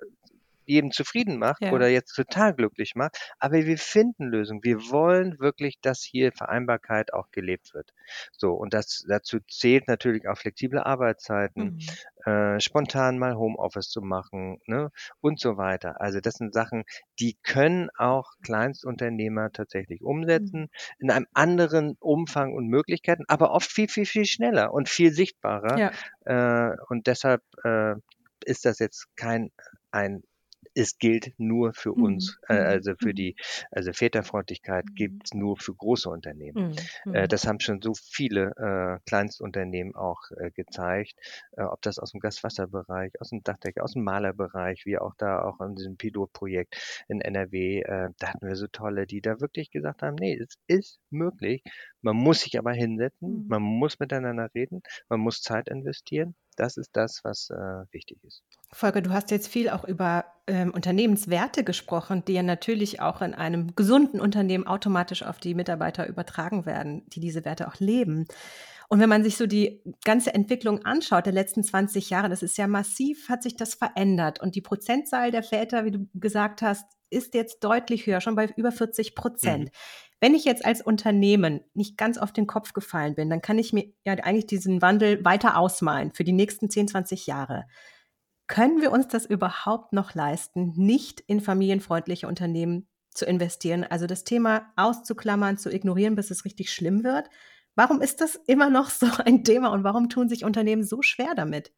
[0.65, 1.89] jeden zufrieden macht oder Ja.
[1.89, 4.63] jetzt total glücklich macht, aber wir finden Lösungen.
[4.63, 7.91] Wir wollen wirklich, dass hier Vereinbarkeit auch gelebt wird.
[8.31, 11.97] So, und das dazu zählt natürlich auch flexible Arbeitszeiten, Mhm.
[12.25, 14.89] äh, spontan mal Homeoffice zu machen, ne,
[15.21, 15.99] und so weiter.
[16.01, 16.83] Also, das sind Sachen,
[17.19, 20.03] die können auch Kleinstunternehmer tatsächlich
[20.37, 20.51] Mhm.
[20.51, 20.69] umsetzen
[20.99, 25.79] in einem anderen Umfang und Möglichkeiten, aber oft viel, viel, viel schneller und viel sichtbarer.
[25.79, 26.01] Ja.
[26.25, 27.95] Äh, und deshalb, äh,
[28.45, 29.51] ist das jetzt kein
[29.91, 30.23] ein
[30.75, 31.95] es gilt nur für Mhm.
[31.95, 32.79] uns, äh, Mhm.
[32.79, 33.15] also für Mhm.
[33.15, 33.35] die
[33.71, 34.95] also Väterfreundlichkeit Mhm.
[34.95, 36.55] gibt's nur für große Unternehmen.
[36.55, 36.89] Mhm.
[37.11, 37.29] Äh, Mhm.
[37.29, 41.13] das haben schon so viele, äh, Kleinstunternehmen auch, äh, gezeigt,
[41.57, 45.97] äh, ob das aus'm Gaswasserbereich, aus'm Dachdecker, aus'm Malerbereich, wie auch da auch in diesem
[45.97, 47.81] Pilotprojekt in NRW.
[47.81, 51.63] Äh, da hatten wir so tolle, die da wirklich gesagt haben: „Ne, es ist möglich.
[52.01, 53.47] Man muss sich aber hinsetzen, Mhm.
[53.47, 57.55] man muss miteinander reden, man muss Zeit investieren.“ Das ist das, was, äh,
[57.91, 58.43] wichtig ist.
[58.73, 63.33] Volker, du hast jetzt viel auch über ähm, Unternehmenswerte gesprochen, die ja natürlich auch in
[63.33, 68.27] einem gesunden Unternehmen automatisch auf die Mitarbeiter übertragen werden, die diese Werte auch leben.
[68.87, 72.57] Und wenn man sich so die ganze Entwicklung anschaut der letzten 20 Jahre, das ist
[72.57, 74.41] ja massiv, hat sich das verändert.
[74.41, 78.49] Und die Prozentzahl der Väter, wie du gesagt hast, ist jetzt deutlich höher, schon bei
[78.55, 79.65] über 40 Prozent.
[79.65, 79.69] Mhm.
[80.19, 83.73] Wenn ich jetzt als Unternehmen nicht ganz auf den Kopf gefallen bin, dann kann ich
[83.73, 87.65] mir ja eigentlich diesen Wandel weiter ausmalen für die nächsten 10, 20 Jahre.
[88.51, 93.85] Können wir uns das überhaupt noch leisten, nicht in familienfreundliche Unternehmen zu investieren?
[93.85, 97.29] Also das Thema auszuklammern, zu ignorieren, bis es richtig schlimm wird?
[97.75, 101.33] Warum ist das immer noch so ein Thema und warum tun sich Unternehmen so schwer
[101.33, 101.71] damit?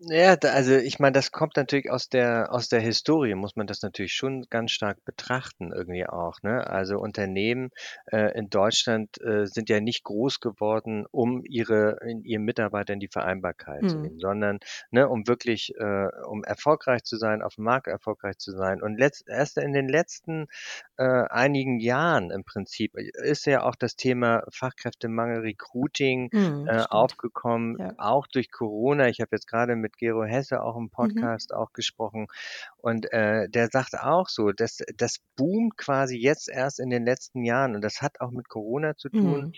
[0.00, 3.66] Ja, da also ich meine, das kommt natürlich aus der aus der Historie muss man
[3.66, 6.66] das natürlich schon ganz stark betrachten irgendwie auch, ne?
[6.66, 7.70] Also Unternehmen,
[8.12, 13.08] äh, in Deutschland, äh, sind ja nicht groß geworden, um ihre in ihren Mitarbeitern die
[13.08, 14.06] Vereinbarkeit zu Mhm.
[14.06, 14.58] nehmen, sondern,
[14.90, 18.82] ne, um wirklich, äh um erfolgreich zu sein, auf dem Markt erfolgreich zu sein.
[18.82, 20.46] Und letzt erst in den letzten,
[20.98, 27.12] äh, einigen Jahren im Prinzip ist ja auch das Thema Fachkräftemangel, Recruiting, Mhm, äh, stimmt.
[27.20, 27.96] aufgekommen, Ja.
[27.96, 29.08] auch durch Corona.
[29.08, 31.28] Ich habe jetzt gerade mit Gero Hesse auch im Mhm.
[31.28, 32.26] Podcast auch gesprochen
[32.78, 37.44] und, äh, der sagt auch so, dass das boomt quasi jetzt erst in den letzten
[37.44, 39.46] Jahren und das hat auch mit Corona zu tun.
[39.46, 39.56] Mhm.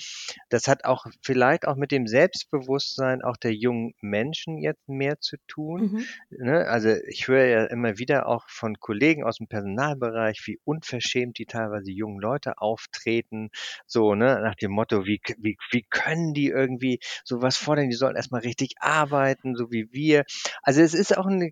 [0.51, 5.37] Das hat auch vielleicht auch mit dem Selbstbewusstsein auch der jungen Menschen jetzt mehr zu
[5.49, 6.19] tun, Mhm.
[6.31, 6.67] ne?
[6.69, 11.91] Also, ich höre ja immer wieder auch von Kollegen aus'm Personalbereich, wie unverschämt die teilweise
[11.93, 13.51] jungen Leute auftreten,
[13.87, 17.91] so, ne, nach dem Motto: „Wie wie wie können die irgendwie so was fordern?
[17.91, 20.18] Die sollen erst mal richtig arbeiten, so wie wir.“
[20.63, 21.51] Also, es ist auch 'ne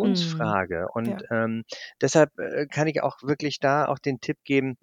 [0.00, 0.60] Mhm.
[0.60, 1.26] Generationsfrage und, Ja.
[1.30, 1.64] ähm,
[2.00, 4.76] deshalb, äh, kann ich auch wirklich da auch den Tipp geben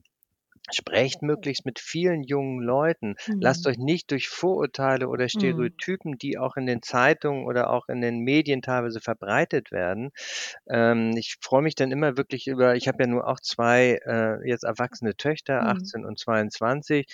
[0.71, 3.15] Sprecht möglichst mit vielen jungen Leuten.
[3.39, 3.67] Lasst Mhm.
[3.67, 5.67] euch nicht durch Vorurteile oder Mhm.
[5.67, 10.11] Stereotypen, die auch in den Zeitungen oder auch in den Medien teilweise verbreitet werden
[10.69, 14.47] ähm, ich freue mich dann immer wirklich über ich habe ja nur auch 2, äh,
[14.49, 15.69] jetzt erwachsene Töchter, Mhm.
[15.69, 17.07] 18 und 22.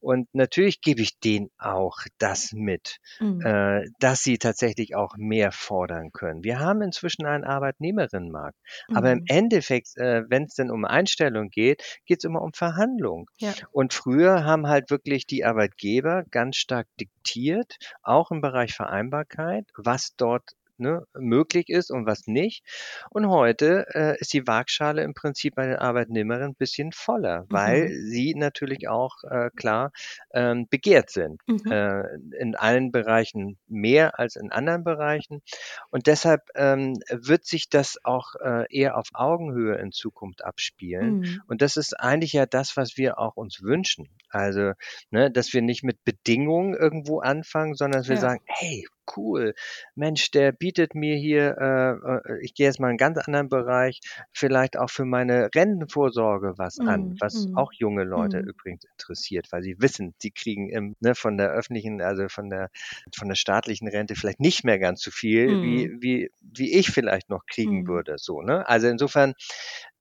[0.00, 3.44] Und natürlich gebe ich denen auch das mit, Mhm.
[3.44, 6.44] äh, dass sie tatsächlich auch mehr fordern können.
[6.44, 8.58] Wir haben inzwischen einen Arbeitnehmerinnenmarkt,
[8.92, 9.26] aber im Mhm.
[9.26, 13.30] Endeffekt, äh, wenn's denn um Einstellung geht, geht's immer um Verhandlung.
[13.38, 13.56] Ja.
[13.72, 20.14] Und früher haben halt wirklich die Arbeitgeber ganz stark diktiert, auch im Bereich Vereinbarkeit, was
[20.16, 22.64] dort, ne, möglich ist und was nicht.
[23.10, 28.00] Und heute, äh, ist die Waagschale im Prinzip bei den Arbeitnehmerinnen bisschen voller, weil Mhm.
[28.10, 29.92] sie natürlich auch, äh, klar,
[30.32, 31.70] ähm, begehrt sind, Mhm.
[31.70, 32.02] äh,
[32.38, 35.42] in allen Bereichen mehr als in anderen Bereichen.
[35.90, 41.18] Und deshalb, ähm, wird sich das auch, äh, eher auf Augenhöhe in Zukunft abspielen.
[41.18, 41.42] Mhm.
[41.46, 44.08] Und das ist eigentlich ja das, was wir auch uns wünschen.
[44.28, 44.72] Also,
[45.10, 48.18] ne, dass wir nicht mit Bedingungen irgendwo anfangen, sondern dass wir Ja.
[48.18, 48.84] sagen: „Hey,
[49.16, 49.54] cool,
[49.94, 53.48] Mensch, der bietet mir hier, äh, äh ich gehe jetzt mal in 'n ganz anderen
[53.48, 54.00] Bereich,
[54.32, 57.20] vielleicht auch für meine Rentenvorsorge was an“, Mhm.
[57.20, 57.54] was Mhm.
[57.54, 58.50] auch junge Leute Mhm.
[58.50, 62.68] übrigens interessiert, weil sie wissen, sie kriegen im ne, von der öffentlichen also von der
[63.16, 66.00] von der staatlichen Rente vielleicht nicht mehr ganz so viel, wie Mhm.
[66.00, 67.88] wie wie ich vielleicht noch kriegen Mhm.
[67.88, 68.68] würde, so, ne?
[68.68, 69.34] Also, insofern,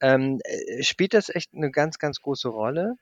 [0.01, 2.95] ähm, äh, spielt das echt 'ne ganz, ganz große Rolle.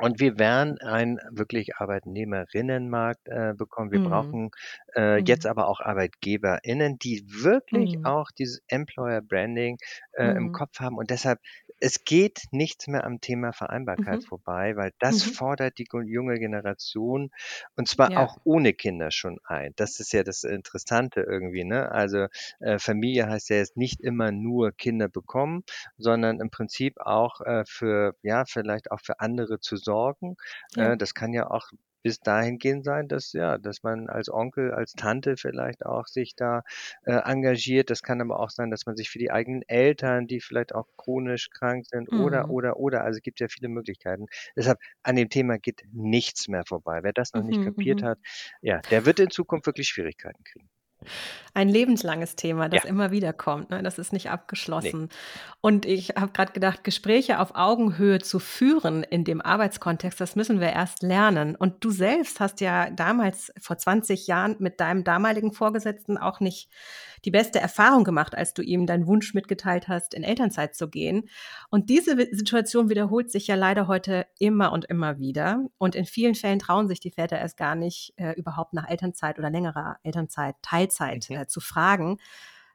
[0.00, 3.92] Und wir werden einen wirklich Arbeitnehmerinnenmarkt, äh, bekommen.
[3.92, 4.00] Wir Mhm.
[4.00, 4.50] brauchen,
[4.96, 5.46] äh, jetzt Mhm.
[5.46, 8.00] aber auch ArbeitgeberInnen, die wirklich Mhm.
[8.02, 9.76] auch dieses Employer Branding,
[10.12, 10.52] äh, im Mhm.
[10.52, 10.96] Kopf haben.
[10.96, 11.38] Und deshalb
[11.80, 14.24] es geht nichts mehr am Thema Vereinbarkeit Mhm.
[14.24, 15.40] vorbei, weil das Mhm.
[15.40, 17.30] fordert die junge Generation
[17.76, 18.16] und zwar Ja.
[18.16, 19.72] auch ohne Kinder schon ein.
[19.76, 21.90] Das ist ja das Interessante irgendwie, ne?
[21.92, 22.26] Also,
[22.60, 25.62] äh, Familie heißt ja jetzt nicht immer nur Kinder bekommen,
[25.98, 30.36] sondern im Prinzip auch, äh, für ja, vielleicht auch für andere zu sorgen.
[30.76, 30.96] Äh, Ja.
[30.96, 31.68] das kann ja auch
[32.02, 36.62] bis dahingehend sein, dass ja, dass man als Onkel, als Tante vielleicht auch sich da,
[37.04, 37.90] äh, engagiert.
[37.90, 40.86] Das kann aber auch sein, dass man sich für die eigenen Eltern, die vielleicht auch
[40.96, 42.50] chronisch krank sind oder, Mhm.
[42.50, 43.04] oder, oder.
[43.04, 44.26] Also, es gibt ja viele Möglichkeiten.
[44.56, 47.00] Deshalb, an dem Thema geht nichts mehr vorbei.
[47.02, 47.62] Wer das noch nicht Mhm.
[47.62, 48.02] kapiert Mhm.
[48.02, 48.18] hat,
[48.62, 50.68] ja, der wird in Zukunft wirklich Schwierigkeiten kriegen.
[51.52, 52.68] Ein lebenslanges Thema, Ja.
[52.68, 53.82] das immer wieder kommt, ne?
[53.82, 55.08] Das ist nicht abgeschlossen.
[55.60, 60.60] Und ich habe grad gedacht, Gespräche auf Augenhöhe zu führen in dem Arbeitskontext, das müssen
[60.60, 61.56] wir erst lernen.
[61.56, 66.70] Und du selbst hast ja damals vor 20 Jahren mit deinem damaligen Vorgesetzten auch nicht
[67.26, 71.28] die beste Erfahrung gemacht, als du ihm deinen Wunsch mitgeteilt hast, in Elternzeit zu gehen.
[71.68, 75.64] Und diese Situation wiederholt sich ja leider heute immer und immer wieder.
[75.76, 79.38] Und in vielen Fällen trauen sich die Väter erst gar nicht, äh, überhaupt nach Elternzeit
[79.38, 80.56] oder längerer Elternzeit,
[80.96, 82.18] Teilzeit, äh, zu fragen,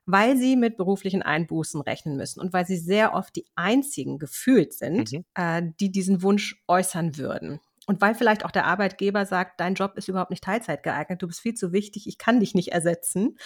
[0.05, 4.73] weil sie mit beruflichen Einbußen rechnen müssen und weil sie sehr oft die einzigen gefühlt
[4.73, 5.25] sind, Mhm.
[5.35, 7.59] äh, die diesen Wunsch äußern würden.
[7.87, 11.27] Und weil vielleicht auch der Arbeitgeber sagt: „Dein Job ist überhaupt nicht Teilzeit geeignet, du
[11.27, 13.37] bist viel zu wichtig, ich kann dich nicht ersetzen.“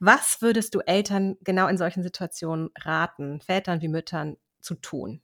[0.00, 5.22] Was würdest du Eltern genau in solchen Situationen raten, Vätern wie Müttern, zu tun?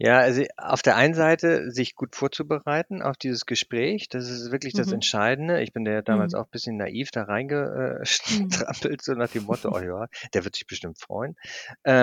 [0.00, 4.72] Ja, also auf der einen Seite sich gut vorzubereiten auf dieses Gespräch, das ist wirklich
[4.74, 4.92] das Mhm.
[4.92, 5.60] Entscheidende.
[5.60, 6.34] Ich bin ja damals Mhm.
[6.34, 8.62] auch ein bisschen naiv da reingestrampelt, Mhm.
[9.02, 11.34] so nach dem Motto: „Oh ja, der wird sich bestimmt freuen.“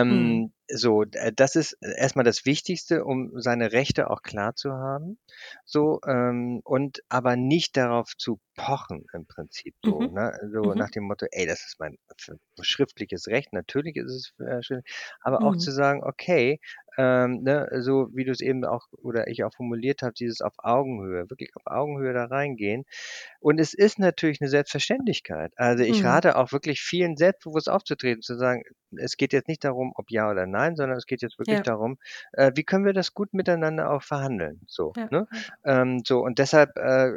[0.09, 0.41] Mhm.
[0.41, 4.73] Ähm, so, äh, das ist erst mal das Wichtigste, um seine Rechte auch klar zu
[4.73, 5.17] haben,
[5.63, 10.09] so, ähm, und aber nicht darauf zu pochen im Prinzip so, Mhm.
[10.09, 10.37] ne?
[10.53, 10.91] So nach Mhm.
[10.91, 14.81] dem Motto: „Ey, das ist mein f schriftliches Recht.“ Natürlich ist es, äh, schön,
[15.21, 15.71] aber auch zu Mhm.
[15.71, 16.59] sagen: „Okay,
[16.97, 20.53] ähm, ne, so wie du es eben auch oder ich auch formuliert habe, dieses auf
[20.59, 22.83] Augenhöhe, wirklich auf Augenhöhe da reingehen.
[23.39, 25.53] Und es ist natürlich 'ne Selbstverständlichkeit.
[25.57, 26.05] Also, ich Mhm.
[26.05, 28.63] rate auch wirklich vielen selbstbewusst aufzutreten, zu sagen:
[28.97, 31.63] „Es geht jetzt nicht darum, ob ja oder nein, sondern es geht jetzt wirklich Ja.
[31.63, 31.97] darum,
[32.33, 35.27] äh, wie können wir das gut miteinander auch verhandeln?“ So, Ja, ne?
[35.65, 37.11] Ähm, so und deshalb, äh,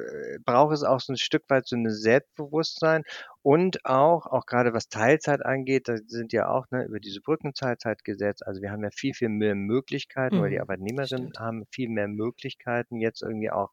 [0.44, 3.02] braucht es auch so 'n Stück weit so 'ne Selbstbewusstsein
[3.42, 8.42] und auch auch grade was Teilzeit angeht, da sind ja auch, ne, über diese Brückenteilzeitgesetz
[8.42, 10.60] also, wir haben ja viel, viel mehr Möglichkeiten oder die Mhm.
[10.60, 11.38] Arbeitnehmerinnen Stimmt.
[11.38, 13.70] haben viel mehr Möglichkeiten, jetzt irgendwie auch,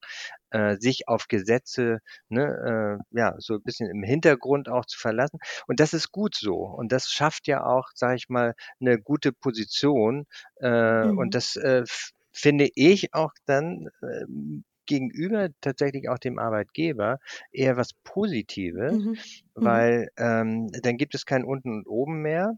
[0.51, 1.99] äh, sich auf Gesetze,
[2.30, 5.39] ne, äh, ja, so 'n bisschen im Hintergrund auch zu verlassen.
[5.67, 6.56] Und das ist gut so.
[6.65, 10.25] Und das schafft ja auch, sage ich mal, 'ne gute Position.
[10.58, 11.36] Äh, und Mhm.
[11.36, 11.84] das, äh,
[12.34, 17.19] finde ich auch dann, ähm, gegenüber tatsächlich auch dem Arbeitgeber
[17.52, 19.21] eher was Positives, Mhm.
[19.60, 19.86] Mhm.
[19.86, 22.54] weil, ähm, dann gibt es kein Unten und Oben mehr,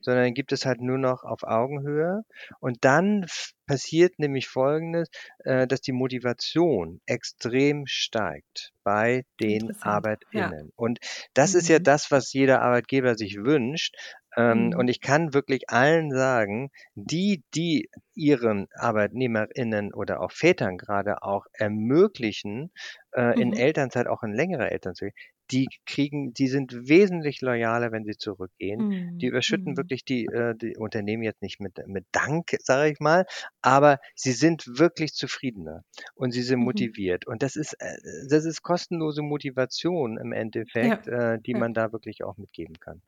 [0.00, 2.22] sondern gibt es halt nur noch auf Augenhöhe.
[2.60, 3.26] Und dann
[3.66, 5.08] passiert nämlich Folgendes,
[5.44, 10.52] äh, dass die Motivation extrem steigt bei den Interessant, ja.
[10.60, 10.70] ArbeitInnen.
[10.76, 10.98] Und
[11.34, 11.80] das ist ja Mhm.
[11.80, 13.96] das, was jeder Arbeitgeber sich wünscht.
[14.38, 14.90] Ähm, und Mhm.
[14.90, 22.70] ich kann wirklich allen sagen, die, die ihren ArbeitnehmerInnen oder auch Vätern grade auch ermöglichen,
[23.12, 23.54] äh, in Mhm.
[23.54, 25.12] Elternzeit auch in längere Elternzeit
[25.50, 28.84] die kriegen die sind wesentlich loyaler, wenn sie zurückgehen.
[29.22, 29.28] Die Mhm.
[29.28, 29.78] überschütten Mhm.
[29.78, 33.24] wirklich die äh, die Unternehmen jetzt nicht mit mit Dank, sage ich mal,
[33.62, 36.88] aber sie sind wirklich zufriedener und sie sind Mhm.
[37.00, 37.26] motiviert.
[37.26, 37.96] Und das ist äh,
[38.28, 40.32] das ist kostenlose Motivation im
[40.80, 41.54] Ja, Endeffekt, äh, die ja.
[41.54, 43.00] man da wirklich auch mitgeben kann.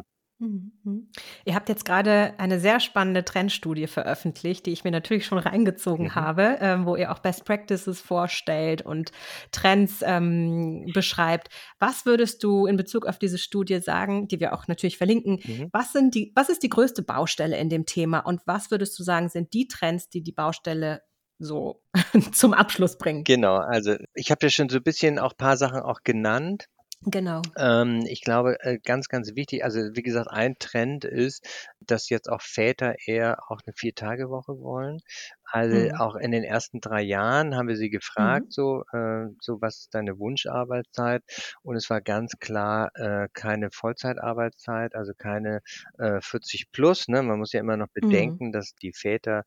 [0.42, 1.08] Mhm.
[1.44, 6.06] Ihr habt jetzt grade eine sehr spannende Trendstudie veröffentlicht, die ich mir natürlich schon reingezogen
[6.06, 6.14] Mhm.
[6.14, 9.12] habe, ähm, wo ihr auch Best Practices vorstellt und
[9.52, 11.48] Trends, ähm, beschreibt.
[11.78, 15.68] Was würdest du in Bezug auf diese Studie sagen, die wir auch natürlich verlinken, Mhm.
[15.72, 19.02] was sind die was ist die größte Baustelle in dem Thema und was würdest du
[19.02, 21.02] sagen, sind die Trends, die die Baustelle
[21.38, 21.82] so
[22.32, 23.24] zum Abschluss bringen?
[23.24, 26.66] Genau, also, ich habe ja schon so bisschen auch paar Sachen auch genannt.
[27.06, 27.52] Genau.
[27.56, 31.44] Ähm, ich glaube, äh, ganz, ganz wichtig also, wie gesagt, ein Trend ist,
[31.80, 34.98] dass jetzt auch Väter eher auch 'ne Vier-Tage-Woche wollen.
[35.44, 36.00] Also, Mhm.
[36.00, 38.52] auch in den ersten 3 Jahren haben wir sie gefragt Mhm.
[38.52, 41.22] so, äh, so: „Was ist deine Wunscharbeitszeit?“
[41.62, 45.60] Und es war ganz klar, äh, keine Vollzeitarbeitszeit, also, keine,
[45.98, 47.22] äh, 40 plus, ne?
[47.22, 48.40] Man muss ja immer noch Mhm.
[48.40, 49.42] bedenken, dass die Väter,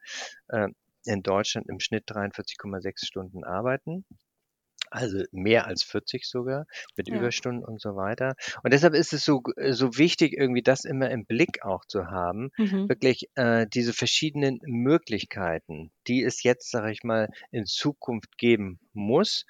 [0.50, 0.68] äh,
[1.06, 4.06] in Deutschland im Schnitt 43,6 Stunden arbeiten,
[4.94, 7.34] also, mehr als 40 sogar mit Ja.
[7.34, 8.36] Überstunden und so weiter.
[8.64, 12.08] Und deshalb ist es so äh, so wichtig, irgendwie das immer im Blick auch zu
[12.08, 12.88] haben, Mhm.
[12.88, 19.46] wirklich, äh, diese verschiedenen Möglichkeiten, die es jetzt, sage ich mal, in Zukunft geben muss.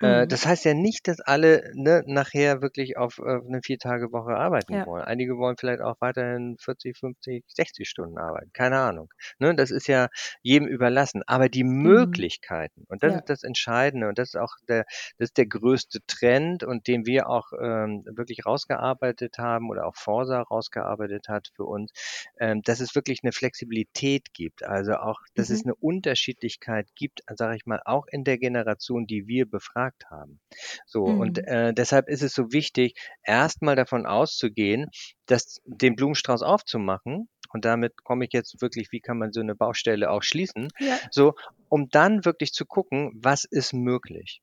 [0.00, 0.28] Äh, Mhm.
[0.28, 4.86] das heißt ja nicht, dass alle, ne, nachher wirklich auf, äh, 'ne Vier-Tage-Woche arbeiten Ja.
[4.86, 5.02] wollen.
[5.04, 9.08] Einige wollen vielleicht auch weiterhin 40, 50, 60 Stunden arbeiten, keine Ahnung,
[9.40, 9.54] ne?
[9.56, 10.08] Das ist ja
[10.42, 11.22] jedem überlassen.
[11.26, 12.24] Aber die Mhm.
[12.24, 13.16] Möglichkeiten, und das Ja.
[13.16, 14.84] ist das Entscheidende und das ist auch der
[15.18, 19.96] das ist der größte Trend und den wir auch, ähm, wirklich rausgearbeitet haben oder auch
[19.96, 21.92] Forsa rausgearbeitet hat für uns,
[22.38, 24.62] ähm, dass es wirklich 'ne Flexibilität gibt.
[24.64, 25.66] Also, auch, dass es Mhm.
[25.66, 30.40] 'ne Unterschiedlichkeit gibt, sage ich mal, auch in der Generation, die wir befragt haben.
[30.86, 31.48] So, und, Mhm.
[31.48, 34.86] äh, deshalb ist es so wichtig, erst mal davon auszugehen,
[35.26, 39.54] dass den Blumenstrauß aufzumachen und damit komme ich jetzt wirklich wie kann man so 'ne
[39.54, 41.10] Baustelle auch schließen, Ja.
[41.10, 41.34] so,
[41.68, 44.40] um dann wirklich zu gucken, was ist möglich?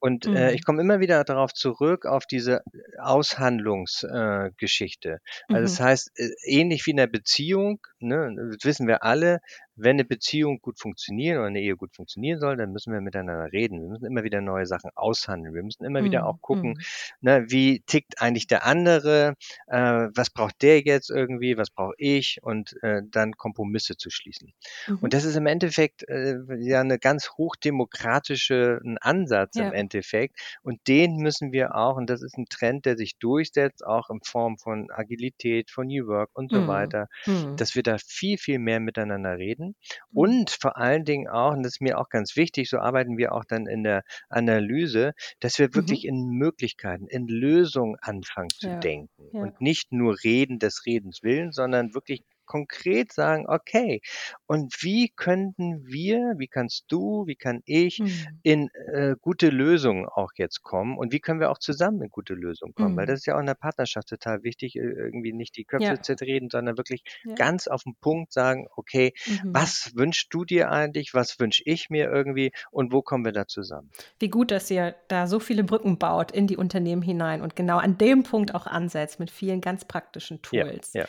[0.00, 0.64] Und, äh, ich Mhm.
[0.64, 2.60] komme immer wieder darauf zurück auf diese
[3.00, 5.18] Aushandlungs äh, Geschichte.
[5.50, 5.80] Also, das Mhm.
[5.80, 9.40] heißt, äh, ähnlich wie in 'ner Beziehung, ne, das wissen wir alle,
[9.78, 13.52] wenn 'ne Beziehung gut funktionieren oder 'ne Ehe gut funktionieren soll, dann müssen wir miteinander
[13.52, 13.80] reden.
[13.82, 15.54] Wir müssen immer wieder neue Sachen aushandeln.
[15.54, 16.84] Wir müssen immer wieder auch Mhm, gucken, mhm.
[17.20, 19.34] ne, wie tickt eigentlich der andere?
[19.68, 21.56] Äh, was braucht der jetzt irgendwie?
[21.58, 22.38] Was brauche ich?
[22.42, 24.52] Und, äh, dann Kompromisse zu schließen.
[25.00, 25.14] Und Mhm.
[25.14, 29.74] das ist im Endeffekt, äh, ja 'ne ganz hochdemokratische 'n Ansatz im Ja.
[29.74, 30.38] Endeffekt.
[30.62, 34.20] Und den müssen wir auch und das ist 'n Trend, der sich durchsetzt, auch in
[34.24, 37.58] Form von Agilität, von New Work und so Mhm, weiter, mhm.
[37.58, 39.74] dass wir da viel, viel mehr miteinander reden wollen.
[40.10, 40.38] Mhm.
[40.38, 43.32] Und vor allen Dingen auch, und das ist mir auch ganz wichtig, so arbeiten wir
[43.32, 46.08] auch dann in der Analyse, dass wir wirklich mhm.
[46.10, 48.78] in Möglichkeiten, in Lösungen anfangen zu ja.
[48.78, 54.00] denken und nicht nur reden des Redens willen, sondern wirklich konkret sagen, okay,
[54.46, 58.40] und wie könnten wir, wie kannst du, wie kann ich mhm.
[58.42, 62.34] in äh, gute Lösungen auch jetzt kommen und wie können wir auch zusammen in gute
[62.34, 62.96] Lösungen kommen, mhm.
[62.96, 66.02] weil das ist ja auch in der Partnerschaft total wichtig, irgendwie nicht die Köpfe ja.
[66.02, 67.34] zerreden, sondern wirklich ja.
[67.34, 69.54] ganz auf den Punkt sagen, okay, mhm.
[69.54, 73.46] was wünschst du dir eigentlich, was wünsche ich mir irgendwie und wo kommen wir da
[73.46, 73.90] zusammen?
[74.18, 77.76] Wie gut, dass ihr da so viele Brücken baut in die Unternehmen hinein und genau
[77.76, 80.92] an dem Punkt auch ansetzt mit vielen ganz praktischen Tools.
[80.94, 81.08] Ja, ja.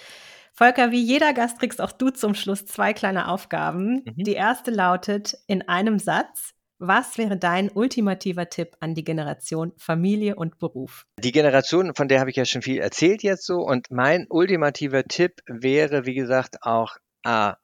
[0.59, 4.03] Volker, wie jeder Gast kriegst auch du zum Schluss zwei kleine Aufgaben.
[4.03, 4.23] Mhm.
[4.25, 10.35] Die erste lautet in einem Satz, was wäre dein ultimativer Tipp an die Generation Familie
[10.35, 11.05] und Beruf?
[11.17, 13.61] Die Generation, von der habe ich ja schon viel erzählt jetzt so.
[13.61, 17.55] Und mein ultimativer Tipp wäre, wie gesagt, auch A,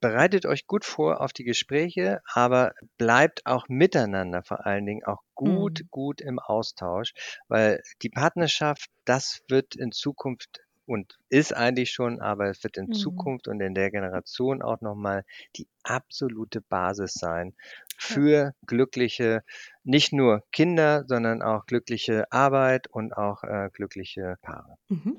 [0.00, 5.22] bereitet euch gut vor auf die Gespräche, aber bleibt auch miteinander vor allen Dingen auch
[5.34, 5.88] gut, mhm.
[5.90, 7.14] gut im Austausch,
[7.48, 12.86] weil die Partnerschaft, das wird in Zukunft und ist eigentlich schon, aber es wird in
[12.86, 12.92] mhm.
[12.92, 15.24] Zukunft und in der Generation auch nochmal
[15.56, 17.54] die absolute Basis sein
[17.96, 19.42] für glückliche,
[19.82, 24.76] nicht nur Kinder, sondern auch glückliche Arbeit und auch äh, glückliche Paare.
[24.88, 25.16] Mhm.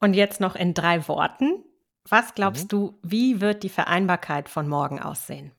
[0.00, 1.64] Und jetzt noch in drei Worten.
[2.08, 2.68] Was glaubst mhm.
[2.68, 5.52] du, wie wird die Vereinbarkeit von morgen aussehen?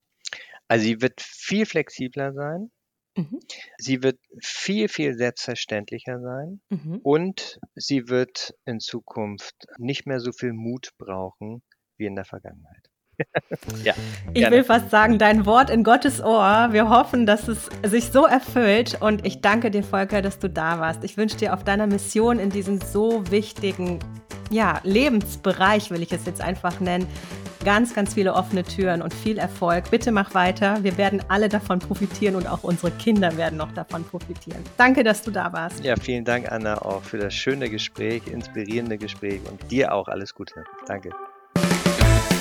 [0.67, 2.71] Also sie wird viel flexibler sein.
[3.15, 3.39] Mhm.
[3.77, 6.99] Sie wird viel, viel selbstverständlicher sein mhm.
[7.03, 11.61] und sie wird in Zukunft nicht mehr so viel Mut brauchen
[11.97, 12.89] wie in der Vergangenheit.
[13.83, 13.93] ja,
[14.33, 16.69] ich will fast sagen, dein Wort in Gottes Ohr.
[16.71, 19.01] Wir hoffen, dass es sich so erfüllt.
[19.01, 21.03] Und ich danke dir, Volker, dass du da warst.
[21.05, 23.99] Ich wünsche dir auf deiner Mission in diesem so wichtigen
[24.51, 27.07] ja, Lebensbereich, will ich es jetzt einfach nennen,
[27.65, 29.91] ganz, ganz viele offene Türen und viel Erfolg.
[29.91, 30.81] Bitte mach weiter.
[30.83, 34.63] Wir werden alle davon profitieren und auch unsere Kinder werden noch davon profitieren.
[34.77, 35.83] Danke, dass du da warst.
[35.83, 40.33] Ja, vielen Dank, Anna, auch für das schöne Gespräch, inspirierende Gespräch und dir auch alles
[40.33, 40.63] Gute.
[40.87, 41.09] Danke.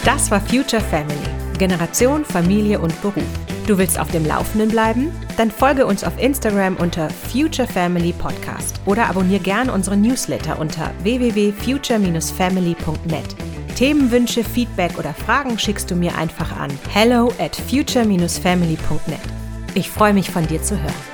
[0.05, 1.19] Das war Future Family.
[1.59, 3.25] Generation, Familie und Beruf.
[3.67, 5.11] Du willst auf dem Laufenden bleiben?
[5.39, 10.91] Dann folge uns auf Instagram unter Future Family Podcast oder abonniere gern unsere Newsletter unter
[11.03, 13.54] www.future-family.net.
[13.75, 19.21] Themenwünsche, Feedback oder Fragen schickst du mir einfach an hello at future-family.net.
[19.75, 21.14] Ich freue mich von dir zu hören.